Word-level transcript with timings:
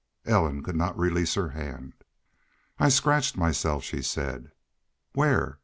Ellen 0.25 0.63
could 0.63 0.75
not 0.75 0.97
release 0.97 1.35
her 1.35 1.49
hand. 1.49 1.93
"I 2.79 2.89
scratched 2.89 3.37
myself," 3.37 3.83
she 3.83 4.01
said. 4.01 4.51
"Where?... 5.13 5.59